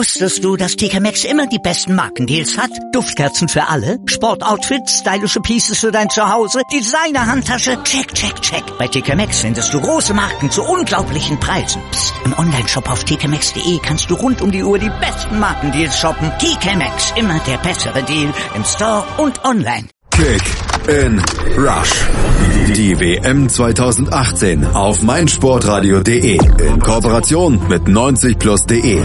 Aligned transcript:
Wusstest 0.00 0.42
du, 0.42 0.56
dass 0.56 0.76
TK 0.76 0.98
Maxx 0.98 1.24
immer 1.24 1.46
die 1.46 1.58
besten 1.58 1.94
Markendeals 1.94 2.56
hat? 2.56 2.70
Duftkerzen 2.94 3.50
für 3.50 3.68
alle, 3.68 3.98
Sportoutfits, 4.06 5.00
stylische 5.00 5.40
Pieces 5.40 5.78
für 5.78 5.92
dein 5.92 6.08
Zuhause, 6.08 6.62
Designer-Handtasche, 6.72 7.82
check, 7.82 8.14
check, 8.14 8.40
check. 8.40 8.62
Bei 8.78 8.88
TK 8.88 9.14
Maxx 9.14 9.40
findest 9.40 9.74
du 9.74 9.78
große 9.78 10.14
Marken 10.14 10.50
zu 10.50 10.62
unglaublichen 10.62 11.38
Preisen. 11.38 11.82
Psst. 11.90 12.14
im 12.24 12.32
Onlineshop 12.38 12.90
auf 12.90 13.04
tkmaxx.de 13.04 13.78
kannst 13.82 14.10
du 14.10 14.14
rund 14.14 14.40
um 14.40 14.50
die 14.50 14.64
Uhr 14.64 14.78
die 14.78 14.88
besten 14.88 15.38
Markendeals 15.38 15.98
shoppen. 15.98 16.32
TK 16.38 16.76
Maxx, 16.76 17.12
immer 17.16 17.38
der 17.40 17.58
bessere 17.58 18.02
Deal 18.02 18.32
im 18.54 18.64
Store 18.64 19.04
und 19.18 19.44
online. 19.44 19.86
Kick 20.12 20.42
in 20.88 21.22
Rush. 21.58 22.06
Die 22.74 22.98
WM 22.98 23.50
2018 23.50 24.64
auf 24.68 25.02
meinsportradio.de 25.02 26.38
in 26.38 26.80
Kooperation 26.80 27.60
mit 27.68 27.82
90plus.de. 27.82 29.02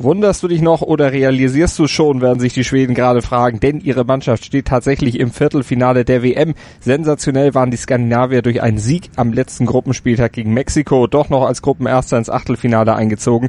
Wunderst 0.00 0.44
du 0.44 0.48
dich 0.48 0.62
noch 0.62 0.80
oder 0.80 1.10
realisierst 1.10 1.76
du 1.76 1.88
schon, 1.88 2.20
werden 2.20 2.38
sich 2.38 2.52
die 2.52 2.62
Schweden 2.62 2.94
gerade 2.94 3.20
fragen, 3.20 3.58
denn 3.58 3.80
ihre 3.80 4.04
Mannschaft 4.04 4.44
steht 4.44 4.68
tatsächlich 4.68 5.18
im 5.18 5.32
Viertelfinale 5.32 6.04
der 6.04 6.22
WM. 6.22 6.54
Sensationell 6.78 7.52
waren 7.54 7.72
die 7.72 7.78
Skandinavier 7.78 8.42
durch 8.42 8.62
einen 8.62 8.78
Sieg 8.78 9.10
am 9.16 9.32
letzten 9.32 9.66
Gruppenspieltag 9.66 10.32
gegen 10.32 10.54
Mexiko 10.54 11.08
doch 11.08 11.30
noch 11.30 11.44
als 11.44 11.62
Gruppenerster 11.62 12.16
ins 12.16 12.30
Achtelfinale 12.30 12.94
eingezogen, 12.94 13.48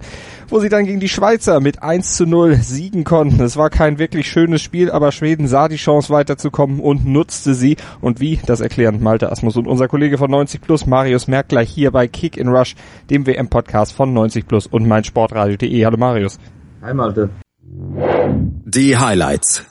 wo 0.52 0.60
sie 0.60 0.70
dann 0.70 0.86
gegen 0.86 1.00
die 1.00 1.10
Schweizer 1.10 1.60
mit 1.60 1.84
1 1.84 2.16
zu 2.16 2.26
0 2.26 2.56
siegen 2.56 3.04
konnten. 3.04 3.42
Es 3.42 3.58
war 3.58 3.70
kein 3.70 4.00
wirklich 4.00 4.30
schönes 4.30 4.62
Spiel, 4.62 4.92
aber 4.92 5.12
Schweden 5.12 5.48
sah 5.48 5.68
die 5.68 5.76
Chance 5.76 6.12
weiterzukommen 6.12 6.80
und 6.80 7.06
nutzte 7.06 7.54
sie. 7.54 7.78
Und 8.02 8.20
wie, 8.20 8.40
das 8.46 8.62
erklären 8.62 9.02
Malte 9.02 9.32
Asmus 9.32 9.58
und 9.58 9.68
unser 9.68 9.88
Kollege 9.88 10.18
von 10.18 10.32
90 10.32 10.62
Plus, 10.62 10.86
Marius 10.86 11.28
Merck, 11.28 11.50
gleich 11.50 11.70
hier 11.70 11.92
bei 11.92 12.08
Kick 12.08 12.38
in 12.38 12.50
Rush, 12.50 12.76
dem 13.10 13.26
WM-Podcast 13.26 13.94
von 13.94 14.14
90 14.14 14.48
Plus 14.48 14.68
und 14.68 14.88
meinsportradio.de. 14.88 15.86
Hallo 15.86 15.98
Marius. 15.98 16.40
Hi 16.82 16.94
Malte. 16.94 17.30
Die 17.62 18.98
Highlights. 18.98 19.66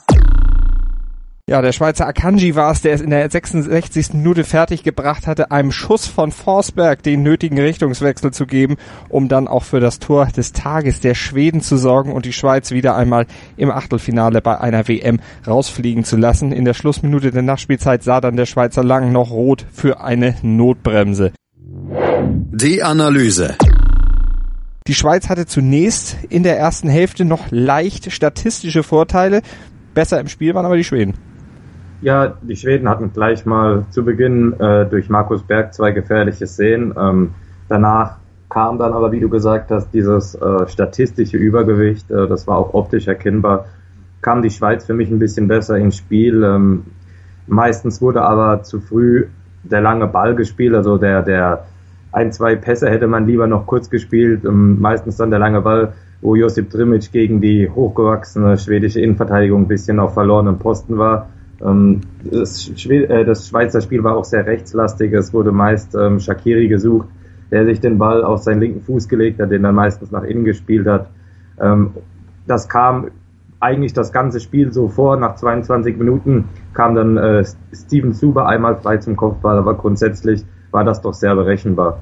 Ja, 1.49 1.63
der 1.63 1.71
Schweizer 1.71 2.05
Akanji 2.05 2.53
war 2.53 2.71
es, 2.71 2.81
der 2.81 2.93
es 2.93 3.01
in 3.01 3.09
der 3.09 3.27
66. 3.27 4.13
Minute 4.13 4.43
fertig 4.43 4.83
gebracht 4.83 5.25
hatte, 5.25 5.49
einem 5.49 5.71
Schuss 5.71 6.05
von 6.05 6.31
Forsberg 6.31 7.01
den 7.01 7.23
nötigen 7.23 7.57
Richtungswechsel 7.57 8.29
zu 8.29 8.45
geben, 8.45 8.77
um 9.09 9.29
dann 9.29 9.47
auch 9.47 9.63
für 9.63 9.79
das 9.79 9.97
Tor 9.97 10.27
des 10.27 10.51
Tages 10.51 10.99
der 10.99 11.15
Schweden 11.15 11.61
zu 11.61 11.77
sorgen 11.77 12.11
und 12.11 12.27
die 12.27 12.33
Schweiz 12.33 12.69
wieder 12.69 12.95
einmal 12.95 13.25
im 13.57 13.71
Achtelfinale 13.71 14.43
bei 14.43 14.59
einer 14.59 14.87
WM 14.87 15.21
rausfliegen 15.47 16.03
zu 16.03 16.17
lassen. 16.17 16.51
In 16.51 16.65
der 16.65 16.75
Schlussminute 16.75 17.31
der 17.31 17.41
Nachspielzeit 17.41 18.03
sah 18.03 18.21
dann 18.21 18.35
der 18.35 18.45
Schweizer 18.45 18.83
Lang 18.83 19.11
noch 19.11 19.31
rot 19.31 19.65
für 19.73 20.01
eine 20.01 20.35
Notbremse. 20.43 21.31
Die 21.57 22.83
Analyse. 22.83 23.55
Die 24.85 24.93
Schweiz 24.93 25.29
hatte 25.29 25.47
zunächst 25.47 26.15
in 26.29 26.43
der 26.43 26.59
ersten 26.59 26.89
Hälfte 26.89 27.25
noch 27.25 27.47
leicht 27.49 28.11
statistische 28.11 28.83
Vorteile. 28.83 29.41
Besser 29.95 30.19
im 30.19 30.27
Spiel 30.27 30.53
waren 30.53 30.67
aber 30.67 30.77
die 30.77 30.83
Schweden. 30.83 31.15
Ja, 32.01 32.33
die 32.41 32.55
Schweden 32.55 32.87
hatten 32.87 33.11
gleich 33.11 33.45
mal 33.45 33.83
zu 33.89 34.05
Beginn 34.05 34.53
äh, 34.59 34.85
durch 34.85 35.09
Markus 35.09 35.43
Berg 35.43 35.73
zwei 35.73 35.91
gefährliche 35.91 36.47
Szenen. 36.47 36.93
Ähm, 36.97 37.31
danach 37.67 38.17
kam 38.47 38.77
dann 38.77 38.93
aber, 38.93 39.11
wie 39.11 39.19
du 39.19 39.27
gesagt 39.27 39.69
hast, 39.69 39.93
dieses 39.93 40.33
äh, 40.35 40.67
statistische 40.67 41.37
Übergewicht, 41.37 42.09
äh, 42.09 42.27
das 42.27 42.47
war 42.47 42.57
auch 42.57 42.73
optisch 42.73 43.07
erkennbar, 43.07 43.65
kam 44.21 44.41
die 44.41 44.49
Schweiz 44.49 44.85
für 44.85 44.93
mich 44.93 45.09
ein 45.09 45.19
bisschen 45.19 45.47
besser 45.49 45.77
ins 45.77 45.97
Spiel. 45.97 46.41
Ähm, 46.43 46.85
meistens 47.47 48.01
wurde 48.01 48.21
aber 48.21 48.63
zu 48.63 48.79
früh 48.79 49.27
der 49.63 49.81
lange 49.81 50.07
Ball 50.07 50.35
gespielt, 50.35 50.75
also 50.75 50.97
der, 50.97 51.21
der 51.21 51.65
ein, 52.11 52.31
zwei 52.31 52.55
Pässe 52.55 52.89
hätte 52.89 53.07
man 53.07 53.27
lieber 53.27 53.45
noch 53.45 53.65
kurz 53.67 53.89
gespielt. 53.89 54.45
Ähm, 54.45 54.79
meistens 54.79 55.17
dann 55.17 55.31
der 55.31 55.39
lange 55.39 55.61
Ball, 55.61 55.93
wo 56.21 56.35
Josip 56.35 56.69
Drimic 56.69 57.11
gegen 57.11 57.41
die 57.41 57.69
hochgewachsene 57.69 58.57
schwedische 58.57 59.01
Innenverteidigung 59.01 59.63
ein 59.63 59.67
bisschen 59.67 59.99
auf 59.99 60.13
verlorenen 60.13 60.59
Posten 60.59 60.97
war. 60.97 61.29
Ähm, 61.65 62.01
das, 62.23 62.69
äh, 62.87 63.25
das 63.25 63.47
Schweizer 63.47 63.81
Spiel 63.81 64.03
war 64.03 64.15
auch 64.15 64.25
sehr 64.25 64.45
rechtslastig. 64.45 65.13
Es 65.13 65.33
wurde 65.33 65.51
meist 65.51 65.95
ähm, 65.95 66.19
Shakiri 66.19 66.67
gesucht, 66.67 67.07
der 67.51 67.65
sich 67.65 67.79
den 67.79 67.97
Ball 67.97 68.23
auf 68.23 68.41
seinen 68.41 68.61
linken 68.61 68.81
Fuß 68.81 69.07
gelegt 69.07 69.41
hat, 69.41 69.51
den 69.51 69.63
er 69.63 69.71
meistens 69.71 70.11
nach 70.11 70.23
innen 70.23 70.45
gespielt 70.45 70.87
hat. 70.87 71.09
das 72.47 72.69
kam 72.69 73.07
eigentlich 73.59 73.93
das 73.93 74.11
ganze 74.11 74.39
Spiel 74.39 74.71
so 74.71 74.87
vor. 74.87 75.17
Nach 75.17 75.35
22 75.35 75.97
Minuten 75.97 76.45
kam 76.73 76.95
dann 76.95 77.17
äh, 77.17 77.43
Steven 77.73 78.13
Zuber 78.13 78.47
einmal 78.47 78.77
frei 78.77 78.97
zum 78.97 79.15
Kopfball, 79.15 79.57
aber 79.57 79.75
grundsätzlich 79.75 80.45
war 80.71 80.83
das 80.83 81.01
doch 81.01 81.13
sehr 81.13 81.35
berechenbar. 81.35 81.99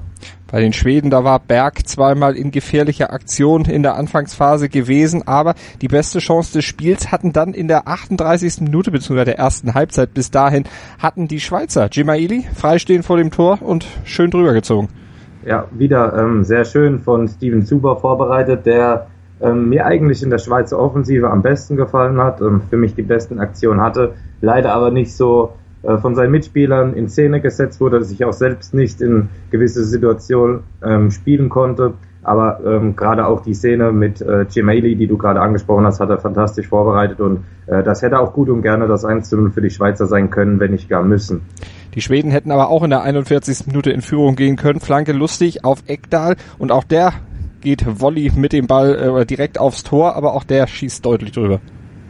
Bei 0.50 0.60
den 0.60 0.72
Schweden, 0.72 1.10
da 1.10 1.24
war 1.24 1.40
Berg 1.40 1.86
zweimal 1.86 2.34
in 2.34 2.50
gefährlicher 2.50 3.12
Aktion 3.12 3.66
in 3.66 3.82
der 3.82 3.96
Anfangsphase 3.96 4.70
gewesen, 4.70 5.28
aber 5.28 5.54
die 5.82 5.88
beste 5.88 6.20
Chance 6.20 6.54
des 6.54 6.64
Spiels 6.64 7.12
hatten 7.12 7.34
dann 7.34 7.52
in 7.52 7.68
der 7.68 7.86
38. 7.86 8.62
Minute 8.62 8.90
bzw. 8.90 9.26
der 9.26 9.38
ersten 9.38 9.74
Halbzeit 9.74 10.14
bis 10.14 10.30
dahin 10.30 10.64
hatten 10.98 11.28
die 11.28 11.40
Schweizer. 11.40 11.90
Jimaili 11.92 12.46
freistehen 12.54 13.02
vor 13.02 13.18
dem 13.18 13.30
Tor 13.30 13.58
und 13.60 13.86
schön 14.04 14.30
drüber 14.30 14.54
gezogen. 14.54 14.88
Ja, 15.44 15.66
wieder 15.70 16.16
ähm, 16.18 16.44
sehr 16.44 16.64
schön 16.64 17.00
von 17.00 17.28
Steven 17.28 17.66
Zuber 17.66 17.96
vorbereitet, 17.96 18.64
der 18.64 19.08
ähm, 19.42 19.68
mir 19.68 19.84
eigentlich 19.84 20.22
in 20.22 20.30
der 20.30 20.38
Schweizer 20.38 20.78
Offensive 20.78 21.28
am 21.28 21.42
besten 21.42 21.76
gefallen 21.76 22.18
hat, 22.22 22.40
ähm, 22.40 22.62
für 22.70 22.78
mich 22.78 22.94
die 22.94 23.02
besten 23.02 23.38
Aktionen 23.38 23.82
hatte, 23.82 24.14
leider 24.40 24.72
aber 24.72 24.90
nicht 24.90 25.14
so 25.14 25.52
von 25.82 26.14
seinen 26.14 26.32
Mitspielern 26.32 26.94
in 26.94 27.08
Szene 27.08 27.40
gesetzt 27.40 27.80
wurde, 27.80 28.00
dass 28.00 28.10
ich 28.10 28.24
auch 28.24 28.32
selbst 28.32 28.74
nicht 28.74 29.00
in 29.00 29.28
gewisse 29.50 29.84
Situationen 29.84 30.64
ähm, 30.82 31.10
spielen 31.10 31.48
konnte. 31.48 31.94
Aber 32.22 32.60
ähm, 32.64 32.96
gerade 32.96 33.26
auch 33.26 33.40
die 33.40 33.54
Szene 33.54 33.92
mit 33.92 34.20
äh, 34.20 34.44
Gemelli, 34.52 34.96
die 34.96 35.06
du 35.06 35.16
gerade 35.16 35.40
angesprochen 35.40 35.86
hast, 35.86 36.00
hat 36.00 36.10
er 36.10 36.18
fantastisch 36.18 36.66
vorbereitet 36.68 37.20
und 37.20 37.44
äh, 37.66 37.82
das 37.82 38.02
hätte 38.02 38.18
auch 38.18 38.32
gut 38.32 38.50
und 38.50 38.60
gerne 38.62 38.86
das 38.86 39.04
1 39.04 39.28
zu 39.28 39.36
0 39.36 39.52
für 39.52 39.62
die 39.62 39.70
Schweizer 39.70 40.06
sein 40.06 40.28
können, 40.28 40.60
wenn 40.60 40.72
nicht 40.72 40.88
gar 40.88 41.02
müssen. 41.02 41.42
Die 41.94 42.02
Schweden 42.02 42.30
hätten 42.30 42.50
aber 42.50 42.68
auch 42.68 42.82
in 42.82 42.90
der 42.90 43.02
41. 43.02 43.66
Minute 43.66 43.90
in 43.90 44.02
Führung 44.02 44.36
gehen 44.36 44.56
können. 44.56 44.80
Flanke 44.80 45.12
lustig 45.12 45.64
auf 45.64 45.84
Eckdal 45.86 46.36
und 46.58 46.70
auch 46.70 46.84
der 46.84 47.12
geht 47.60 48.00
Volley 48.00 48.30
mit 48.36 48.52
dem 48.52 48.66
Ball 48.66 49.20
äh, 49.20 49.26
direkt 49.26 49.58
aufs 49.58 49.82
Tor, 49.82 50.14
aber 50.14 50.34
auch 50.34 50.44
der 50.44 50.66
schießt 50.66 51.06
deutlich 51.06 51.32
drüber. 51.32 51.60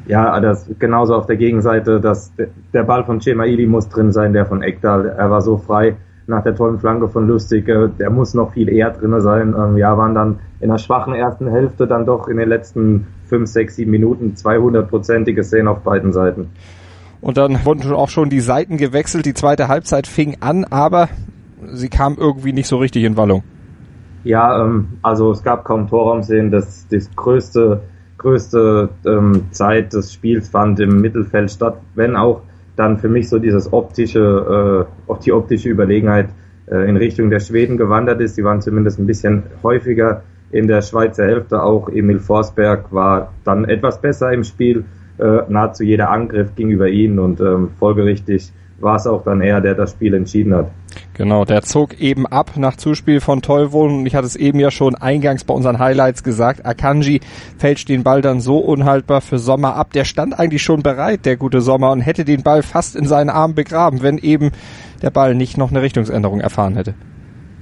Ja, 0.09 0.41
das 0.41 0.69
genauso 0.79 1.15
auf 1.15 1.27
der 1.27 1.37
Gegenseite, 1.37 2.01
dass 2.01 2.33
der 2.73 2.83
Ball 2.83 3.05
von 3.05 3.21
Chemaili 3.21 3.67
muss 3.67 3.89
drin 3.89 4.11
sein, 4.11 4.33
der 4.33 4.47
von 4.47 4.63
Ekdal. 4.63 5.07
Er 5.07 5.31
war 5.31 5.43
so 5.43 5.59
frei 5.59 5.97
nach 6.27 6.43
der 6.43 6.55
tollen 6.55 6.79
Flanke 6.79 7.09
von 7.09 7.27
Lustig, 7.27 7.69
äh, 7.69 7.89
der 7.99 8.11
muss 8.11 8.35
noch 8.35 8.53
viel 8.53 8.69
eher 8.69 8.91
drin 8.91 9.19
sein. 9.21 9.55
Ähm, 9.59 9.77
ja, 9.77 9.97
waren 9.97 10.15
dann 10.15 10.41
in 10.61 10.69
der 10.69 10.79
schwachen 10.79 11.15
ersten 11.15 11.49
Hälfte 11.49 11.87
dann 11.87 12.05
doch 12.07 12.29
in 12.29 12.37
den 12.37 12.49
letzten 12.49 13.07
fünf, 13.27 13.49
sechs, 13.49 13.77
sieben 13.77 13.91
Minuten 13.91 14.35
200-prozentige 14.35 15.43
Szenen 15.43 15.69
auf 15.69 15.81
beiden 15.81 16.13
Seiten. 16.13 16.49
Und 17.21 17.37
dann 17.37 17.65
wurden 17.65 17.91
auch 17.93 18.11
schon 18.11 18.31
die 18.31 18.41
Seiten 18.41 18.77
gewechselt. 18.77 19.27
Die 19.27 19.35
zweite 19.35 19.69
Halbzeit 19.69 20.07
fing 20.07 20.37
an, 20.41 20.65
aber 20.65 21.09
sie 21.73 21.89
kam 21.89 22.17
irgendwie 22.19 22.53
nicht 22.53 22.69
so 22.69 22.77
richtig 22.77 23.05
in 23.05 23.17
Wallung. 23.17 23.43
Ja, 24.25 24.65
ähm, 24.65 24.89
also 25.03 25.31
es 25.33 25.43
gab 25.43 25.65
kaum 25.65 25.89
Torraumsehen. 25.89 26.51
Das, 26.51 26.87
das 26.89 27.11
größte 27.17 27.81
größte 28.19 28.91
ähm, 29.07 29.47
Zeit 29.53 29.93
des 29.93 30.13
Spiels 30.13 30.49
fand 30.49 30.81
im 30.81 31.01
Mittelfeld 31.01 31.51
statt, 31.51 31.79
wenn 31.95 32.17
auch 32.17 32.43
dann 32.77 32.99
für 32.99 33.09
mich 33.09 33.29
so 33.29 33.39
dieses 33.39 33.73
optische, 33.73 34.87
äh, 35.09 35.15
die 35.25 35.33
optische 35.33 35.69
Überlegenheit 35.69 36.29
äh, 36.71 36.89
in 36.89 36.97
Richtung 36.97 37.31
der 37.31 37.41
Schweden 37.41 37.77
gewandert 37.77 38.21
ist. 38.21 38.37
Sie 38.37 38.45
waren 38.45 38.61
zumindest 38.61 38.99
ein 38.99 39.07
bisschen 39.07 39.45
häufiger 39.63 40.23
in 40.51 40.67
der 40.67 40.83
Schweizer 40.83 41.25
Hälfte. 41.25 41.63
Auch 41.63 41.89
Emil 41.89 42.21
Forsberg 42.21 42.93
war 42.93 43.33
dann 43.45 43.65
etwas 43.65 44.01
besser 44.01 44.33
im 44.33 44.45
Spiel. 44.45 44.85
Äh, 45.19 45.43
nahezu 45.49 45.83
jeder 45.83 46.11
Angriff 46.11 46.55
ging 46.55 46.71
über 46.71 46.89
ihn 46.89 47.19
und 47.19 47.41
ähm, 47.41 47.71
folgerichtig 47.79 48.53
war 48.81 48.97
es 48.97 49.07
auch 49.07 49.25
dann 49.25 49.41
er, 49.41 49.61
der 49.61 49.75
das 49.75 49.91
Spiel 49.93 50.15
entschieden 50.15 50.55
hat. 50.55 50.71
Genau, 51.19 51.45
der 51.45 51.63
zog 51.63 52.01
eben 52.01 52.29
ab 52.29 52.53
nach 52.57 52.77
Zuspiel 52.77 53.21
von 53.21 53.43
Tollwohn 53.43 53.99
und 53.99 54.07
ich 54.07 54.15
hatte 54.15 54.29
es 54.29 54.37
eben 54.37 54.61
ja 54.61 54.71
schon 54.71 54.95
eingangs 54.95 55.43
bei 55.43 55.53
unseren 55.53 55.81
Highlights 55.81 56.23
gesagt, 56.23 56.65
Akanji 56.65 57.19
fälscht 57.59 57.89
den 57.89 58.05
Ball 58.05 58.23
dann 58.23 58.41
so 58.41 58.59
unhaltbar 58.59 59.21
für 59.21 59.39
Sommer 59.39 59.75
ab. 59.75 59.93
Der 59.95 60.05
stand 60.05 60.39
eigentlich 60.39 60.63
schon 60.63 60.85
bereit, 60.85 61.27
der 61.27 61.37
gute 61.37 61.61
Sommer, 61.61 61.91
und 61.91 62.03
hätte 62.03 62.25
den 62.25 62.45
Ball 62.45 62.63
fast 62.63 62.95
in 62.95 63.05
seinen 63.05 63.31
Armen 63.31 63.57
begraben, 63.57 64.01
wenn 64.01 64.19
eben 64.19 64.53
der 65.03 65.11
Ball 65.11 65.35
nicht 65.35 65.59
noch 65.59 65.71
eine 65.71 65.83
Richtungsänderung 65.83 66.39
erfahren 66.39 66.77
hätte. 66.77 66.95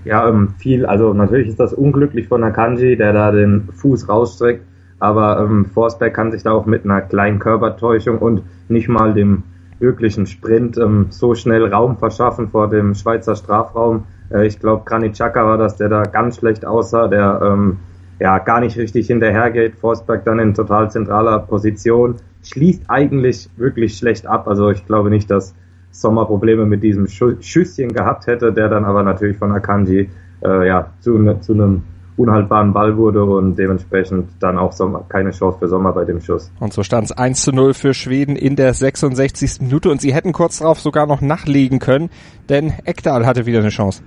Ja, 0.05 0.29
ähm, 0.29 0.55
viel, 0.59 0.85
also 0.85 1.15
natürlich 1.15 1.49
ist 1.49 1.59
das 1.59 1.73
unglücklich 1.73 2.29
von 2.29 2.45
Akanji, 2.45 2.99
der 2.99 3.15
da 3.15 3.31
den 3.31 3.71
Fuß 3.73 4.07
rausstreckt, 4.11 4.67
aber 4.99 5.41
ähm, 5.41 5.65
Forsberg 5.73 6.13
kann 6.13 6.31
sich 6.31 6.43
da 6.43 6.53
auch 6.53 6.67
mit 6.67 6.85
einer 6.85 7.01
kleinen 7.01 7.39
Körpertäuschung 7.39 8.19
und 8.19 8.43
nicht 8.69 8.89
mal 8.89 9.15
dem 9.15 9.45
wirklichen 9.79 10.27
Sprint 10.27 10.79
ähm, 10.79 11.07
so 11.11 11.35
schnell 11.35 11.73
Raum 11.73 11.97
verschaffen 11.99 12.49
vor 12.49 12.69
dem 12.69 12.95
Schweizer 12.95 13.37
Strafraum. 13.37 14.05
Äh, 14.31 14.47
ich 14.47 14.59
glaube, 14.59 14.85
Granit 14.85 15.13
Xhaka 15.13 15.45
war 15.45 15.59
das, 15.59 15.77
der 15.77 15.89
da 15.89 16.03
ganz 16.03 16.39
schlecht 16.39 16.65
aussah, 16.65 17.09
der 17.09 17.41
ähm, 17.43 17.79
ja 18.19 18.39
gar 18.39 18.61
nicht 18.61 18.77
richtig 18.77 19.09
hinterhergeht. 19.09 19.77
Forsberg 19.77 20.25
dann 20.25 20.39
in 20.39 20.55
total 20.55 20.91
zentraler 20.91 21.39
Position. 21.41 22.17
Schließt 22.43 22.85
eigentlich 22.89 23.51
wirklich 23.57 23.99
schlecht 23.99 24.27
ab. 24.27 24.49
Also 24.49 24.71
ich 24.71 24.87
glaube 24.87 25.11
nicht, 25.11 25.31
dass 25.31 25.55
Sommer 25.91 26.27
Probleme 26.27 26.67
mit 26.67 26.83
diesem 26.83 27.07
Schüsschen 27.07 27.93
gehabt 27.93 28.27
hätte, 28.27 28.53
der 28.53 28.69
dann 28.69 28.85
aber 28.85 29.03
natürlich 29.03 29.39
von 29.39 29.53
Akanji 29.53 30.11
äh, 30.45 30.67
ja, 30.67 30.93
zu, 31.01 31.19
ne, 31.19 31.41
zu 31.41 31.55
einem 31.55 31.83
unhaltbaren 32.17 32.73
Ball 32.73 32.97
wurde 32.97 33.25
und 33.25 33.57
dementsprechend 33.57 34.31
dann 34.41 34.59
auch 34.59 34.73
Sommer, 34.73 35.05
keine 35.09 35.31
Chance 35.31 35.59
für 35.59 35.69
Sommer 35.69 35.93
bei 35.93 36.05
dem 36.05 36.21
Schuss. 36.21 36.51
Und 36.61 36.73
so 36.73 36.83
stand 36.83 37.07
es 37.07 37.13
1 37.13 37.43
zu 37.43 37.53
0 37.53 37.75
für 37.75 37.95
Schweden 37.95 38.37
in 38.37 38.57
der 38.57 38.73
66. 38.73 39.61
Minute 39.61 39.91
und 39.91 40.01
sie 40.01 40.15
hätten 40.15 40.33
kurz 40.33 40.59
darauf 40.59 40.81
sogar 40.81 41.07
noch 41.07 41.21
nachlegen 41.21 41.79
können, 41.79 42.11
denn 42.49 42.73
Ekdal 42.85 43.27
hatte 43.27 43.47
wieder 43.47 43.61
eine 43.61 43.69
Chance. 43.69 44.03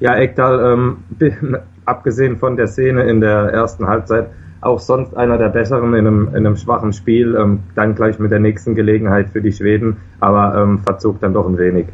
Ja, 0.00 0.16
Ekdal, 0.16 0.72
ähm, 0.72 0.96
abgesehen 1.84 2.38
von 2.38 2.56
der 2.56 2.66
Szene 2.66 3.04
in 3.04 3.20
der 3.20 3.52
ersten 3.52 3.86
Halbzeit, 3.86 4.26
auch 4.60 4.78
sonst 4.78 5.16
einer 5.16 5.38
der 5.38 5.48
besseren 5.48 5.94
in 5.94 6.06
einem, 6.06 6.28
in 6.28 6.46
einem 6.46 6.56
schwachen 6.56 6.92
Spiel, 6.92 7.36
ähm, 7.36 7.60
dann 7.74 7.94
gleich 7.94 8.18
mit 8.18 8.32
der 8.32 8.38
nächsten 8.40 8.74
Gelegenheit 8.74 9.30
für 9.30 9.42
die 9.42 9.52
Schweden, 9.52 9.98
aber 10.20 10.60
ähm, 10.60 10.80
verzog 10.80 11.20
dann 11.20 11.34
doch 11.34 11.46
ein 11.46 11.58
wenig. 11.58 11.86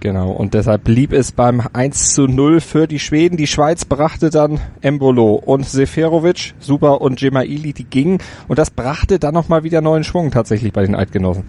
Genau, 0.00 0.30
und 0.30 0.54
deshalb 0.54 0.84
blieb 0.84 1.12
es 1.12 1.30
beim 1.30 1.62
1 1.74 2.14
zu 2.14 2.26
0 2.26 2.60
für 2.60 2.86
die 2.86 2.98
Schweden. 2.98 3.36
Die 3.36 3.46
Schweiz 3.46 3.84
brachte 3.84 4.30
dann 4.30 4.58
Embolo 4.80 5.34
und 5.34 5.66
Seferovic, 5.66 6.54
Super 6.58 7.02
und 7.02 7.18
Gemaili, 7.18 7.74
die 7.74 7.84
gingen. 7.84 8.16
Und 8.48 8.58
das 8.58 8.70
brachte 8.70 9.18
dann 9.18 9.34
nochmal 9.34 9.62
wieder 9.62 9.82
neuen 9.82 10.02
Schwung 10.02 10.30
tatsächlich 10.30 10.72
bei 10.72 10.86
den 10.86 10.94
Eidgenossen. 10.94 11.44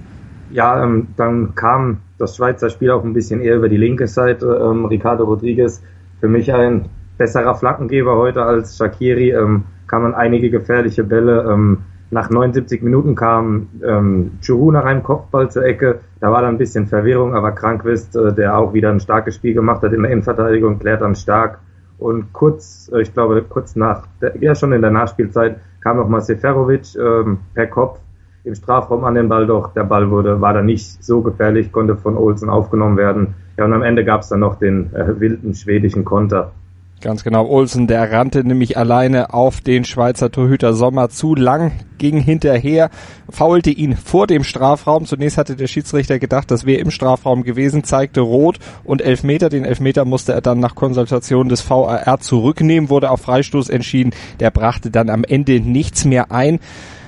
Ja, 0.52 0.84
ähm, 0.84 1.08
dann 1.16 1.56
kam 1.56 2.00
das 2.18 2.36
Schweizer 2.36 2.70
Spiel 2.70 2.92
auch 2.92 3.06
ein 3.06 3.14
bisschen 3.14 3.40
eher 3.40 3.56
über 3.56 3.70
die 3.70 3.78
linke 3.78 4.08
Seite. 4.08 4.60
Ähm, 4.62 4.84
Ricardo 4.84 5.24
Rodriguez, 5.24 5.82
für 6.20 6.28
mich 6.28 6.54
ein 6.54 6.90
besserer 7.18 7.56
Flankengeber 7.56 8.18
heute 8.18 8.44
als 8.44 8.76
Shakiri, 8.76 9.32
ähm, 9.32 9.64
kamen 9.88 10.14
einige 10.14 10.50
gefährliche 10.50 11.06
Bälle. 11.06 11.50
Ähm, 11.50 11.78
nach 12.12 12.30
79 12.30 12.82
Minuten 12.84 13.16
kam 13.16 13.70
ähm, 13.84 14.32
Churu 14.42 14.72
nach 14.72 14.84
einem 14.84 15.02
Kopfball 15.02 15.50
zur 15.50 15.64
Ecke. 15.64 16.02
Da 16.20 16.32
war 16.32 16.42
dann 16.42 16.56
ein 16.56 16.58
bisschen 16.58 16.88
Verwirrung, 16.88 17.34
aber 17.36 17.54
Krankwist, 17.54 18.18
äh, 18.18 18.34
der 18.34 18.58
auch 18.58 18.74
wieder 18.74 18.90
ein 18.92 19.00
starkes 19.00 19.36
Spiel 19.36 19.54
gemacht 19.54 19.82
hat 19.82 19.94
in 19.94 20.04
der 20.04 20.12
Innenverteidigung, 20.12 20.78
klärt 20.78 21.02
dann 21.02 21.16
stark. 21.16 21.60
Und 21.98 22.34
kurz, 22.34 22.92
äh, 22.94 23.02
ich 23.02 23.14
glaube, 23.14 23.42
kurz 23.48 23.78
nach, 23.78 24.08
der, 24.22 24.36
ja 24.42 24.56
schon 24.56 24.74
in 24.74 24.82
der 24.82 24.92
Nachspielzeit, 24.92 25.62
kam 25.80 25.98
nochmal 25.98 26.22
Seferovic 26.22 26.96
ähm, 26.96 27.40
per 27.54 27.68
Kopf 27.68 28.00
im 28.44 28.56
Strafraum 28.56 29.06
an 29.06 29.16
den 29.16 29.30
Ball, 29.30 29.48
doch 29.48 29.74
der 29.74 29.84
Ball 29.84 30.10
wurde, 30.10 30.42
war 30.42 30.54
dann 30.54 30.66
nicht 30.66 31.04
so 31.04 31.22
gefährlich, 31.22 31.72
konnte 31.72 31.96
von 31.96 32.18
Olsen 32.18 32.50
aufgenommen 32.50 32.98
werden. 32.98 33.36
Ja, 33.58 33.66
und 33.66 33.74
am 33.74 33.84
Ende 33.84 34.04
gab 34.04 34.22
es 34.22 34.30
dann 34.30 34.40
noch 34.42 34.56
den 34.60 34.94
äh, 34.94 35.20
wilden 35.20 35.54
schwedischen 35.54 36.04
Konter. 36.04 36.52
Ganz 37.02 37.24
genau, 37.24 37.48
Olsen, 37.48 37.88
der 37.88 38.12
rannte 38.12 38.44
nämlich 38.44 38.78
alleine 38.78 39.34
auf 39.34 39.60
den 39.60 39.86
Schweizer 39.86 40.32
Torhüter 40.32 40.76
Sommer 40.76 41.10
zu 41.10 41.34
lang, 41.34 41.72
ging 41.98 42.20
hinterher, 42.20 42.92
faulte 43.28 43.72
ihn 43.72 43.98
vor 43.98 44.28
dem 44.28 44.44
Strafraum. 44.44 45.08
Zunächst 45.08 45.40
hatte 45.40 45.56
der 45.56 45.66
Schiedsrichter 45.66 46.20
gedacht, 46.20 46.52
das 46.52 46.64
wäre 46.68 46.80
im 46.80 46.92
Strafraum 46.92 47.42
gewesen, 47.42 47.84
zeigte 47.84 48.22
rot 48.22 48.60
und 48.84 49.02
Elfmeter. 49.02 49.50
Den 49.50 49.66
Elfmeter 49.66 50.06
musste 50.06 50.34
er 50.34 50.42
dann 50.42 50.60
nach 50.60 50.76
Konsultation 50.76 51.50
des 51.50 51.68
VAR 51.68 52.20
zurücknehmen, 52.20 52.92
wurde 52.92 53.10
auf 53.10 53.22
Freistoß 53.22 53.70
entschieden. 53.70 54.14
Der 54.40 54.52
brachte 54.52 54.92
dann 54.92 55.10
am 55.10 55.24
Ende 55.24 55.60
nichts 55.60 56.06
mehr 56.06 56.32
ein. 56.32 56.60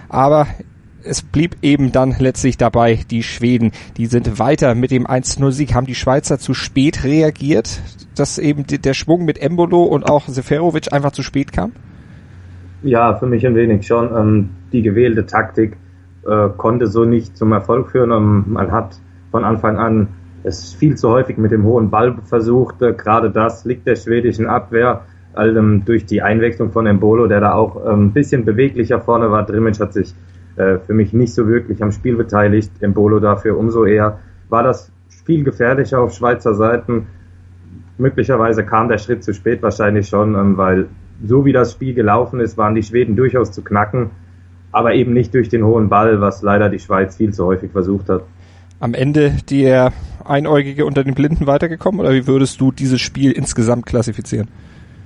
Aber 0.10 0.48
es 1.06 1.22
blieb 1.22 1.58
eben 1.62 1.92
dann 1.92 2.16
letztlich 2.20 2.58
dabei, 2.58 3.00
die 3.10 3.24
Schweden, 3.24 3.72
die 3.98 4.06
sind 4.06 4.40
weiter 4.40 4.76
mit 4.76 4.92
dem 4.92 5.06
1-0-Sieg, 5.06 5.74
haben 5.74 5.88
die 5.88 5.96
Schweizer 5.96 6.40
zu 6.40 6.54
spät 6.54 7.04
reagiert, 7.04 7.82
dass 8.16 8.38
eben 8.38 8.66
der 8.68 8.94
Schwung 8.94 9.26
mit 9.26 9.42
Embolo 9.42 9.84
und 9.84 10.10
auch 10.10 10.28
Seferovic 10.28 10.94
einfach 10.94 11.12
zu 11.12 11.24
spät 11.24 11.52
kam? 11.52 11.72
Ja, 12.84 13.16
für 13.16 13.28
mich 13.28 13.46
ein 13.46 13.56
wenig 13.56 13.88
schon. 13.88 14.16
Ähm, 14.16 14.50
die 14.72 14.82
gewählte 14.82 15.26
Taktik 15.26 15.78
äh, 16.26 16.50
konnte 16.58 16.88
so 16.88 17.06
nicht 17.06 17.38
zum 17.38 17.52
Erfolg 17.52 17.92
führen. 17.92 18.12
Ähm, 18.12 18.44
man 18.48 18.72
hat 18.72 19.00
von 19.32 19.46
Anfang 19.46 19.78
an 19.78 20.10
es 20.44 20.74
viel 20.74 20.96
zu 20.96 21.10
häufig 21.10 21.38
mit 21.38 21.52
dem 21.52 21.64
hohen 21.64 21.90
Ball 21.90 22.16
versucht. 22.26 22.82
Äh, 22.82 22.94
gerade 22.94 23.32
das 23.32 23.64
liegt 23.64 23.88
der 23.88 23.96
schwedischen 23.96 24.48
Abwehr. 24.48 25.06
Also, 25.34 25.60
durch 25.84 26.06
die 26.06 26.22
Einwechslung 26.22 26.72
von 26.72 26.86
Embolo, 26.86 27.26
der 27.26 27.40
da 27.40 27.54
auch 27.54 27.84
ein 27.86 28.12
bisschen 28.12 28.46
beweglicher 28.46 29.02
vorne 29.02 29.32
war. 29.32 29.46
Drimmitsch 29.46 29.80
hat 29.80 29.94
sich 29.94 30.14
äh, 30.56 30.78
für 30.80 30.94
mich 30.94 31.14
nicht 31.14 31.34
so 31.34 31.48
wirklich 31.48 31.82
am 31.82 31.92
Spiel 31.92 32.16
beteiligt. 32.16 32.72
Embolo 32.82 33.20
dafür 33.20 33.58
umso 33.58 33.86
eher. 33.86 34.20
War 34.50 34.64
das 34.64 34.92
viel 35.26 35.44
gefährlicher 35.44 36.00
auf 36.00 36.14
Schweizer 36.14 36.54
Seiten? 36.54 37.08
Möglicherweise 37.98 38.66
kam 38.66 38.90
der 38.90 38.98
Schritt 38.98 39.24
zu 39.24 39.34
spät 39.34 39.62
wahrscheinlich 39.62 40.08
schon, 40.08 40.36
ähm, 40.36 40.58
weil 40.58 40.88
so 41.26 41.46
wie 41.46 41.54
das 41.54 41.72
Spiel 41.72 41.94
gelaufen 41.94 42.40
ist, 42.40 42.58
waren 42.58 42.76
die 42.76 42.84
Schweden 42.84 43.16
durchaus 43.16 43.52
zu 43.52 43.64
knacken, 43.64 44.12
aber 44.72 44.94
eben 44.94 45.14
nicht 45.14 45.34
durch 45.34 45.50
den 45.50 45.64
hohen 45.64 45.90
Ball, 45.90 46.20
was 46.22 46.42
leider 46.42 46.70
die 46.70 46.80
Schweiz 46.80 47.18
viel 47.18 47.34
zu 47.34 47.46
häufig 47.46 47.72
versucht 47.72 48.10
hat. 48.10 48.24
Am 48.80 48.94
Ende 48.94 49.38
der 49.50 49.94
Einäugige 50.26 50.86
unter 50.86 51.04
den 51.04 51.14
Blinden 51.14 51.48
weitergekommen 51.48 52.02
oder 52.02 52.12
wie 52.12 52.28
würdest 52.28 52.60
du 52.60 52.72
dieses 52.72 53.00
Spiel 53.00 53.32
insgesamt 53.32 53.86
klassifizieren? 53.86 54.50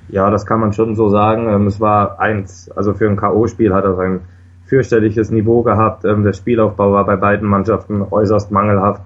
Ja, 0.09 0.29
das 0.29 0.45
kann 0.45 0.59
man 0.59 0.73
schon 0.73 0.95
so 0.95 1.09
sagen. 1.09 1.47
Ähm, 1.49 1.67
es 1.67 1.79
war 1.79 2.19
eins, 2.19 2.71
also 2.71 2.93
für 2.93 3.09
ein 3.09 3.17
K.O.-Spiel 3.17 3.73
hat 3.73 3.83
er 3.83 3.99
ein 3.99 4.21
fürchterliches 4.67 5.31
Niveau 5.31 5.63
gehabt. 5.63 6.05
Ähm, 6.05 6.23
der 6.23 6.33
Spielaufbau 6.33 6.93
war 6.93 7.05
bei 7.05 7.15
beiden 7.15 7.47
Mannschaften 7.47 8.01
äußerst 8.01 8.51
mangelhaft. 8.51 9.01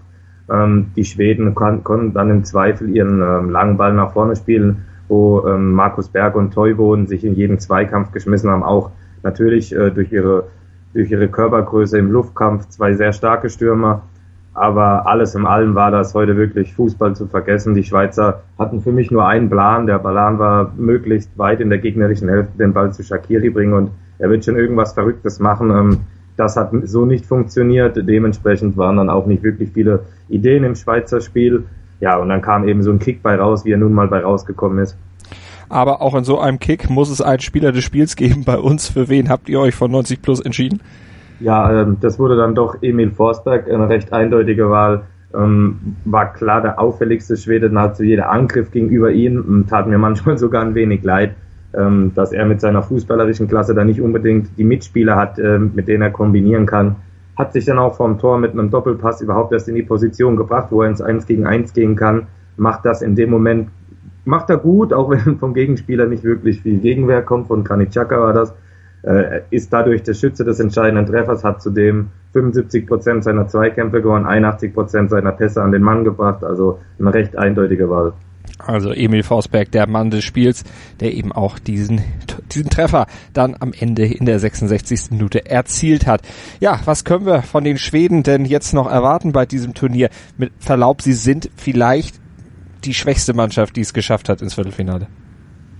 Ähm, 0.51 0.91
die 0.95 1.05
Schweden 1.05 1.55
kon 1.55 1.83
konnten 1.83 2.13
dann 2.13 2.29
im 2.29 2.43
Zweifel 2.43 2.89
ihren 2.89 3.21
ähm, 3.21 3.49
langen 3.49 3.77
Ball 3.77 3.93
nach 3.93 4.13
vorne 4.13 4.35
spielen, 4.35 4.85
wo 5.07 5.41
Markus 5.57 6.07
Berg 6.07 6.35
und 6.35 6.53
Toivonen 6.53 7.05
sich 7.05 7.25
in 7.25 7.33
jeden 7.33 7.59
Zweikampf 7.59 8.13
geschmissen 8.13 8.49
haben, 8.49 8.63
auch 8.63 8.91
natürlich 9.23 9.75
äh, 9.75 9.91
durch 9.91 10.11
ihre 10.11 10.45
durch 10.93 11.11
ihre 11.11 11.27
Körpergröße 11.27 11.97
im 11.97 12.11
Luftkampf 12.11 12.67
zwei 12.69 12.93
sehr 12.93 13.13
starke 13.13 13.49
Stürmer. 13.49 14.03
Aber 14.53 15.07
alles 15.07 15.33
in 15.35 15.45
allem 15.45 15.75
war 15.75 15.91
das 15.91 16.13
heute 16.13 16.35
wirklich 16.35 16.73
Fußball 16.73 17.15
zu 17.15 17.27
vergessen. 17.27 17.73
Die 17.73 17.85
Schweizer 17.85 18.41
hatten 18.59 18.81
für 18.81 18.91
mich 18.91 19.09
nur 19.09 19.25
einen 19.25 19.49
Plan. 19.49 19.87
Der 19.87 19.99
Plan 19.99 20.39
war, 20.39 20.73
möglichst 20.75 21.37
weit 21.37 21.61
in 21.61 21.69
der 21.69 21.79
gegnerischen 21.79 22.27
Hälfte 22.27 22.57
den 22.57 22.73
Ball 22.73 22.91
zu 22.91 23.03
Shakiri 23.03 23.49
bringen 23.49 23.73
und 23.73 23.91
er 24.21 24.29
wird 24.29 24.45
schon 24.45 24.55
irgendwas 24.55 24.93
Verrücktes 24.93 25.39
machen. 25.39 25.71
Ähm, 25.71 25.97
das 26.37 26.55
hat 26.55 26.71
so 26.83 27.05
nicht 27.05 27.25
funktioniert. 27.25 27.97
Dementsprechend 27.97 28.77
waren 28.77 28.97
dann 28.97 29.09
auch 29.09 29.25
nicht 29.25 29.43
wirklich 29.43 29.71
viele 29.73 30.01
Ideen 30.29 30.63
im 30.63 30.75
Schweizer 30.75 31.21
Spiel. 31.21 31.65
Ja, 31.99 32.17
und 32.17 32.29
dann 32.29 32.41
kam 32.41 32.67
eben 32.67 32.81
so 32.83 32.91
ein 32.91 32.99
Kick 32.99 33.21
bei 33.21 33.35
raus, 33.35 33.65
wie 33.65 33.71
er 33.71 33.77
nun 33.77 33.93
mal 33.93 34.07
bei 34.07 34.21
rausgekommen 34.21 34.79
ist. 34.79 34.95
Aber 35.69 36.01
auch 36.01 36.15
in 36.15 36.23
so 36.23 36.39
einem 36.39 36.59
Kick 36.59 36.89
muss 36.89 37.09
es 37.09 37.21
einen 37.21 37.39
Spieler 37.39 37.71
des 37.71 37.83
Spiels 37.83 38.15
geben 38.15 38.43
bei 38.45 38.57
uns. 38.57 38.89
Für 38.89 39.09
wen 39.09 39.29
habt 39.29 39.49
ihr 39.49 39.59
euch 39.59 39.75
von 39.75 39.91
90 39.91 40.21
Plus 40.21 40.39
entschieden? 40.39 40.81
Ja, 41.39 41.81
ähm, 41.81 41.97
das 41.99 42.19
wurde 42.19 42.37
dann 42.37 42.53
doch 42.53 42.77
Emil 42.81 43.11
Forsberg, 43.11 43.71
eine 43.71 43.89
recht 43.89 44.13
eindeutige 44.13 44.69
Wahl. 44.69 45.03
Ähm, 45.33 45.95
war 46.05 46.33
klar 46.33 46.61
der 46.61 46.79
auffälligste 46.79 47.37
Schwede, 47.37 47.69
nahezu 47.69 48.03
jeder 48.03 48.29
Angriff 48.29 48.69
gegenüber 48.69 49.11
ihm, 49.11 49.65
tat 49.67 49.87
mir 49.87 49.97
manchmal 49.97 50.37
sogar 50.37 50.61
ein 50.61 50.75
wenig 50.75 51.03
leid 51.03 51.31
ähm, 51.73 52.11
dass 52.15 52.31
er 52.31 52.45
mit 52.45 52.61
seiner 52.61 52.83
fußballerischen 52.83 53.47
Klasse 53.47 53.73
da 53.73 53.83
nicht 53.83 54.01
unbedingt 54.01 54.57
die 54.57 54.63
Mitspieler 54.63 55.15
hat, 55.15 55.39
äh, 55.39 55.59
mit 55.59 55.87
denen 55.87 56.03
er 56.03 56.11
kombinieren 56.11 56.65
kann. 56.65 56.97
Hat 57.37 57.53
sich 57.53 57.65
dann 57.65 57.79
auch 57.79 57.95
vom 57.95 58.19
Tor 58.19 58.37
mit 58.37 58.51
einem 58.51 58.69
Doppelpass 58.69 59.21
überhaupt 59.21 59.53
erst 59.53 59.69
in 59.69 59.75
die 59.75 59.83
Position 59.83 60.35
gebracht, 60.35 60.67
wo 60.71 60.81
er 60.81 60.89
ins 60.89 61.01
1 61.01 61.25
gegen 61.25 61.45
1 61.45 61.73
gehen 61.73 61.95
kann. 61.95 62.27
Macht 62.57 62.85
das 62.85 63.01
in 63.01 63.15
dem 63.15 63.29
Moment, 63.29 63.69
macht 64.25 64.49
er 64.49 64.57
gut, 64.57 64.93
auch 64.93 65.09
wenn 65.09 65.37
vom 65.39 65.53
Gegenspieler 65.53 66.07
nicht 66.07 66.23
wirklich 66.23 66.61
viel 66.61 66.79
Gegenwehr 66.79 67.21
kommt. 67.21 67.47
Von 67.47 67.63
Kanitschaka 67.63 68.19
war 68.19 68.33
das. 68.33 68.53
Äh, 69.03 69.41
ist 69.49 69.73
dadurch 69.73 70.03
der 70.03 70.13
Schütze 70.13 70.43
des 70.43 70.59
entscheidenden 70.59 71.07
Treffers, 71.07 71.43
hat 71.43 71.59
zudem 71.61 72.09
75 72.33 72.85
Prozent 72.85 73.23
seiner 73.23 73.47
Zweikämpfe 73.47 73.99
gewonnen, 74.01 74.27
81 74.27 74.75
Prozent 74.75 75.09
seiner 75.09 75.31
Pässe 75.31 75.63
an 75.63 75.71
den 75.71 75.81
Mann 75.81 76.03
gebracht. 76.03 76.43
Also 76.43 76.79
eine 76.99 77.11
recht 77.11 77.35
eindeutige 77.35 77.89
Wahl. 77.89 78.13
Also 78.65 78.91
Emil 78.91 79.23
Forsberg, 79.23 79.71
der 79.71 79.87
Mann 79.87 80.11
des 80.11 80.23
Spiels, 80.23 80.63
der 80.99 81.13
eben 81.13 81.31
auch 81.31 81.59
diesen, 81.59 82.01
diesen 82.51 82.69
Treffer 82.69 83.07
dann 83.33 83.55
am 83.59 83.73
Ende 83.77 84.05
in 84.05 84.25
der 84.25 84.39
66. 84.39 85.11
Minute 85.11 85.45
erzielt 85.45 86.07
hat. 86.07 86.21
Ja, 86.59 86.79
was 86.85 87.03
können 87.03 87.25
wir 87.25 87.41
von 87.41 87.63
den 87.63 87.77
Schweden 87.77 88.23
denn 88.23 88.45
jetzt 88.45 88.73
noch 88.73 88.89
erwarten 88.89 89.31
bei 89.31 89.45
diesem 89.45 89.73
Turnier? 89.73 90.09
Mit 90.37 90.51
Verlaub, 90.59 91.01
sie 91.01 91.13
sind 91.13 91.49
vielleicht 91.55 92.19
die 92.83 92.93
schwächste 92.93 93.33
Mannschaft, 93.33 93.75
die 93.75 93.81
es 93.81 93.93
geschafft 93.93 94.29
hat 94.29 94.41
ins 94.41 94.55
Viertelfinale. 94.55 95.07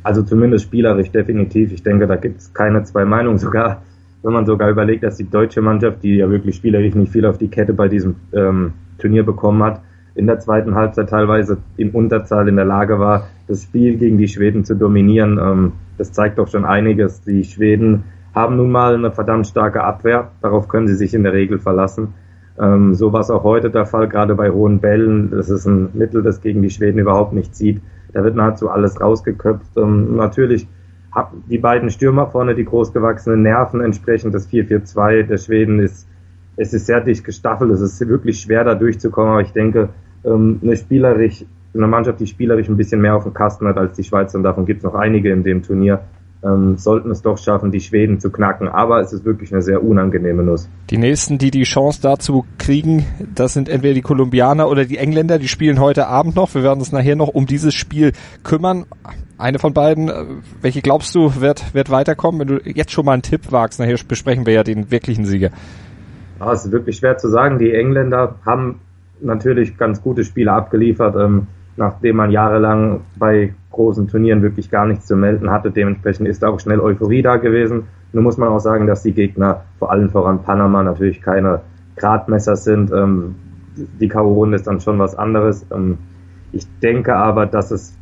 Also 0.03 0.23
zumindest 0.23 0.65
spielerisch 0.65 1.11
definitiv. 1.11 1.71
Ich 1.71 1.83
denke, 1.83 2.07
da 2.07 2.15
gibt 2.15 2.39
es 2.39 2.53
keine 2.53 2.83
zwei 2.83 3.05
Meinungen. 3.05 3.37
Sogar, 3.37 3.83
wenn 4.23 4.33
man 4.33 4.45
sogar 4.45 4.69
überlegt, 4.69 5.03
dass 5.03 5.17
die 5.17 5.29
deutsche 5.29 5.61
Mannschaft, 5.61 6.03
die 6.03 6.15
ja 6.15 6.29
wirklich 6.29 6.55
spielerisch 6.55 6.95
nicht 6.95 7.11
viel 7.11 7.25
auf 7.25 7.37
die 7.37 7.49
Kette 7.49 7.73
bei 7.73 7.87
diesem 7.87 8.15
ähm, 8.33 8.73
Turnier 8.97 9.23
bekommen 9.23 9.63
hat, 9.63 9.81
in 10.15 10.27
der 10.27 10.39
zweiten 10.39 10.75
Halbzeit 10.75 11.09
teilweise 11.09 11.57
in 11.77 11.91
Unterzahl 11.91 12.47
in 12.47 12.55
der 12.55 12.65
Lage 12.65 12.99
war, 12.99 13.27
das 13.47 13.63
Spiel 13.63 13.97
gegen 13.97 14.17
die 14.17 14.27
Schweden 14.27 14.65
zu 14.65 14.75
dominieren. 14.75 15.39
Ähm, 15.41 15.71
das 15.97 16.11
zeigt 16.11 16.37
doch 16.37 16.47
schon 16.47 16.65
einiges. 16.65 17.21
Die 17.21 17.43
Schweden 17.43 18.03
haben 18.33 18.57
nun 18.57 18.71
mal 18.71 18.95
eine 18.95 19.11
verdammt 19.11 19.47
starke 19.47 19.83
Abwehr. 19.83 20.31
Darauf 20.41 20.67
können 20.67 20.87
sie 20.87 20.95
sich 20.95 21.13
in 21.13 21.23
der 21.23 21.33
Regel 21.33 21.59
verlassen. 21.59 22.13
Ähm, 22.59 22.93
so 22.93 23.13
war 23.13 23.21
es 23.21 23.29
auch 23.29 23.43
heute 23.43 23.69
der 23.69 23.85
Fall, 23.85 24.07
gerade 24.07 24.35
bei 24.35 24.51
hohen 24.51 24.79
Bällen. 24.79 25.31
Das 25.31 25.49
ist 25.49 25.65
ein 25.65 25.89
Mittel, 25.93 26.23
das 26.23 26.41
gegen 26.41 26.61
die 26.61 26.69
Schweden 26.69 26.99
überhaupt 26.99 27.33
nicht 27.33 27.55
zieht. 27.55 27.81
Da 28.13 28.23
wird 28.23 28.35
nahezu 28.35 28.69
alles 28.69 28.99
rausgeköpft. 28.99 29.77
Ähm, 29.77 30.15
natürlich 30.15 30.67
die 31.49 31.57
beiden 31.57 31.89
Stürmer 31.89 32.27
vorne, 32.27 32.55
die 32.55 32.65
großgewachsenen 32.65 33.41
Nerven 33.41 33.81
entsprechend. 33.81 34.33
Das 34.33 34.49
4-4-2 34.49 35.23
der 35.23 35.37
Schweden 35.37 35.79
ist 35.79 36.07
es 36.61 36.73
ist 36.73 36.85
sehr 36.85 37.01
dicht 37.01 37.23
gestaffelt, 37.23 37.71
es 37.71 37.81
ist 37.81 38.07
wirklich 38.07 38.39
schwer 38.39 38.63
da 38.63 38.75
durchzukommen, 38.75 39.31
aber 39.31 39.41
ich 39.41 39.51
denke, 39.51 39.89
ähm, 40.23 40.59
eine 40.63 40.75
spielerisch 40.77 41.45
eine 41.73 41.87
Mannschaft, 41.87 42.19
die 42.19 42.27
spielerisch 42.27 42.67
ein 42.67 42.75
bisschen 42.75 42.99
mehr 42.99 43.15
auf 43.15 43.23
dem 43.23 43.33
Kasten 43.33 43.65
hat 43.65 43.77
als 43.77 43.95
die 43.95 44.03
Schweiz 44.03 44.35
und 44.35 44.43
davon 44.43 44.65
gibt 44.65 44.79
es 44.79 44.83
noch 44.83 44.95
einige 44.95 45.31
in 45.31 45.43
dem 45.43 45.63
Turnier 45.63 46.01
ähm, 46.43 46.77
sollten 46.77 47.11
es 47.11 47.21
doch 47.21 47.37
schaffen, 47.37 47.71
die 47.71 47.79
Schweden 47.79 48.19
zu 48.19 48.31
knacken. 48.31 48.67
Aber 48.67 48.99
es 48.99 49.13
ist 49.13 49.25
wirklich 49.25 49.51
eine 49.51 49.61
sehr 49.61 49.83
unangenehme 49.83 50.43
Nuss. 50.43 50.69
Die 50.89 50.97
nächsten, 50.97 51.37
die 51.37 51.51
die 51.51 51.63
Chance 51.63 51.99
dazu 52.01 52.45
kriegen, 52.57 53.05
das 53.35 53.53
sind 53.53 53.69
entweder 53.69 53.93
die 53.93 54.01
Kolumbianer 54.01 54.69
oder 54.69 54.85
die 54.85 54.97
Engländer. 54.97 55.39
Die 55.39 55.47
spielen 55.47 55.79
heute 55.79 56.07
Abend 56.07 56.35
noch. 56.35 56.53
Wir 56.55 56.63
werden 56.63 56.79
uns 56.79 56.91
nachher 56.91 57.15
noch 57.15 57.27
um 57.27 57.45
dieses 57.45 57.73
Spiel 57.73 58.13
kümmern. 58.43 58.85
Eine 59.37 59.59
von 59.59 59.73
beiden, 59.73 60.09
äh, 60.09 60.25
welche 60.61 60.81
glaubst 60.81 61.13
du, 61.15 61.41
wird, 61.41 61.73
wird 61.73 61.89
weiterkommen? 61.89 62.41
Wenn 62.41 62.47
du 62.47 62.61
jetzt 62.63 62.91
schon 62.91 63.05
mal 63.05 63.13
einen 63.13 63.23
Tipp 63.23 63.51
wagst, 63.51 63.79
nachher 63.79 63.97
besprechen 64.07 64.45
wir 64.45 64.53
ja 64.53 64.63
den 64.63 64.91
wirklichen 64.91 65.25
Sieger. 65.25 65.51
Ja, 66.41 66.51
es 66.51 66.65
ist 66.65 66.71
wirklich 66.71 66.97
schwer 66.97 67.17
zu 67.17 67.29
sagen. 67.29 67.59
Die 67.59 67.73
Engländer 67.73 68.35
haben 68.45 68.79
natürlich 69.21 69.77
ganz 69.77 70.01
gute 70.01 70.23
Spiele 70.23 70.51
abgeliefert. 70.51 71.15
Ähm, 71.15 71.47
nachdem 71.77 72.17
man 72.17 72.31
jahrelang 72.31 73.01
bei 73.17 73.53
großen 73.71 74.07
Turnieren 74.07 74.41
wirklich 74.41 74.69
gar 74.69 74.85
nichts 74.85 75.05
zu 75.05 75.15
melden 75.15 75.49
hatte. 75.51 75.71
Dementsprechend 75.71 76.27
ist 76.27 76.43
auch 76.43 76.59
schnell 76.59 76.79
Euphorie 76.79 77.21
da 77.21 77.37
gewesen. 77.37 77.83
Nur 78.11 78.23
muss 78.23 78.37
man 78.37 78.49
auch 78.49 78.59
sagen, 78.59 78.87
dass 78.87 79.03
die 79.03 79.13
Gegner, 79.13 79.63
vor 79.79 79.91
allem 79.91 80.09
voran 80.09 80.43
Panama, 80.43 80.83
natürlich 80.83 81.21
keine 81.21 81.61
Gradmesser 81.95 82.55
sind. 82.55 82.91
Ähm, 82.91 83.35
die 83.75 84.09
K.O.-Runde 84.09 84.55
ist 84.55 84.67
dann 84.67 84.81
schon 84.81 84.99
was 84.99 85.15
anderes. 85.15 85.65
Ähm, 85.71 85.97
ich 86.51 86.67
denke 86.81 87.15
aber, 87.15 87.45
dass 87.45 87.71
es 87.71 87.97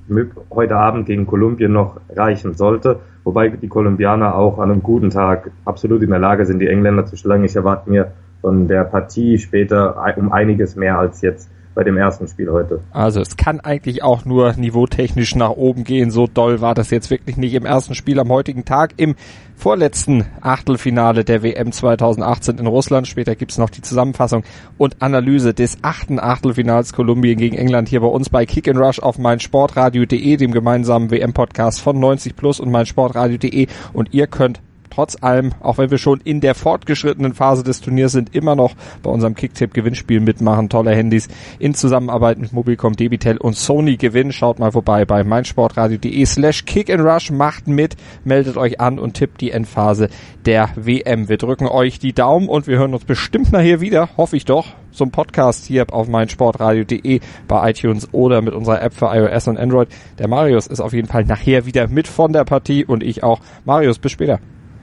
heute 0.50 0.76
Abend 0.76 1.06
gegen 1.06 1.28
Kolumbien 1.28 1.72
noch 1.72 2.02
reichen 2.10 2.56
sollte, 2.56 3.00
wobei 3.24 3.50
die 3.50 3.68
Kolumbianer 3.68 4.34
auch 4.34 4.58
an 4.58 4.72
einem 4.72 4.82
guten 4.82 5.12
Tag 5.12 5.52
absolut 5.66 6.02
in 6.02 6.10
der 6.10 6.18
Lage 6.18 6.48
sind, 6.48 6.58
die 6.58 6.68
Engländer 6.68 7.06
zu 7.06 7.16
schlagen. 7.16 7.44
Ich 7.44 7.56
erwarte 7.56 7.92
mir 7.92 8.12
von 8.42 8.68
der 8.68 8.84
Partie 8.84 9.38
später 9.38 9.96
um 10.18 10.32
einiges 10.32 10.76
mehr 10.76 10.98
als 10.98 11.22
jetzt 11.22 11.50
bei 11.76 11.86
dem 11.86 11.96
ersten 11.96 12.28
Spiel 12.28 12.52
heute. 12.52 12.82
Also 12.92 13.22
es 13.22 13.38
kann 13.38 13.62
eigentlich 13.62 14.04
auch 14.04 14.26
nur 14.26 14.54
niveautechnisch 14.54 15.36
nach 15.36 15.52
oben 15.52 15.86
gehen. 15.86 16.12
So 16.12 16.28
doll 16.28 16.60
war 16.60 16.74
das 16.74 16.90
jetzt 16.90 17.10
wirklich 17.10 17.38
nicht 17.38 17.54
im 17.54 17.66
ersten 17.66 17.96
Spiel 17.96 18.20
am 18.20 18.30
heutigen 18.30 18.66
Tag. 18.66 18.96
Im 18.98 19.16
vorletzten 19.56 20.26
Achtelfinale 20.42 21.24
der 21.24 21.42
WM 21.42 21.72
2018 21.72 22.58
in 22.58 22.68
Russland. 22.68 23.08
Später 23.08 23.36
gibt's 23.36 23.58
noch 23.58 23.70
die 23.70 23.82
Zusammenfassung 23.82 24.44
und 24.78 25.02
Analyse 25.02 25.54
des 25.54 25.78
achten 25.82 26.20
Achtelfinals 26.20 26.92
Kolumbien 26.92 27.38
gegen 27.38 27.56
England 27.56 27.88
hier 27.88 28.02
bei 28.02 28.08
uns 28.08 28.30
bei 28.30 28.46
Kick 28.46 28.68
and 28.68 28.80
Rush 28.80 29.00
auf 29.00 29.18
meinsportradio.de, 29.18 30.36
dem 30.36 30.52
gemeinsamen 30.52 31.12
WM-Podcast 31.12 31.80
von 31.80 31.98
90 31.98 32.36
Plus 32.36 32.60
und 32.60 32.72
meinsportradio.de. 32.72 33.68
Und 33.94 34.14
ihr 34.14 34.28
könnt 34.28 34.60
trotz 35.00 35.16
allem, 35.24 35.54
auch 35.62 35.78
wenn 35.78 35.92
wir 35.92 35.98
schon 35.98 36.20
in 36.26 36.42
der 36.42 36.56
fortgeschrittenen 36.56 37.34
Phase 37.34 37.64
des 37.64 37.80
Turniers 37.80 38.12
sind, 38.12 38.36
immer 38.36 38.58
noch 38.58 38.74
bei 39.02 39.10
unserem 39.10 39.34
Kicktipp-Gewinnspiel 39.34 40.20
mitmachen. 40.20 40.68
Tolle 40.68 40.94
Handys 40.94 41.30
in 41.58 41.74
Zusammenarbeit 41.74 42.38
mit 42.38 42.52
Mobilcom, 42.52 42.98
Debitel 42.98 43.38
und 43.38 43.56
Sony 43.56 43.96
gewinnen. 43.96 44.34
Schaut 44.34 44.60
mal 44.60 44.74
vorbei 44.74 45.06
bei 45.06 45.24
meinsportradio.de 45.24 46.26
slash 46.26 46.66
kick 46.66 46.90
rush. 46.90 47.32
Macht 47.32 47.70
mit, 47.70 47.96
meldet 48.26 48.58
euch 48.58 48.82
an 48.82 49.00
und 49.00 49.14
tippt 49.14 49.40
die 49.40 49.52
Endphase 49.52 50.10
der 50.46 50.70
WM. 50.76 51.30
Wir 51.30 51.38
drücken 51.38 51.68
euch 51.68 52.00
die 52.00 52.12
Daumen 52.12 52.50
und 52.50 52.68
wir 52.68 52.78
hören 52.78 52.94
uns 52.94 53.06
bestimmt 53.06 53.54
nachher 53.54 53.80
wieder, 53.80 54.10
hoffe 54.18 54.36
ich 54.36 54.44
doch, 54.44 54.68
zum 54.92 55.12
Podcast 55.12 55.64
hier 55.64 55.86
auf 55.94 56.10
meinsportradio.de 56.10 57.22
bei 57.48 57.70
iTunes 57.70 58.10
oder 58.12 58.42
mit 58.42 58.54
unserer 58.54 58.82
App 58.82 58.94
für 58.94 59.16
iOS 59.16 59.48
und 59.48 59.58
Android. 59.58 59.88
Der 60.18 60.28
Marius 60.28 60.68
ist 60.68 60.82
auf 60.82 60.92
jeden 60.92 61.08
Fall 61.08 61.24
nachher 61.24 61.66
wieder 61.66 61.88
mit 61.88 62.10
von 62.10 62.34
der 62.34 62.44
Partie 62.44 62.84
und 62.84 63.02
ich 63.02 63.24
auch. 63.24 63.40
Marius, 63.64 63.98
bis 63.98 64.12
später. 64.12 64.40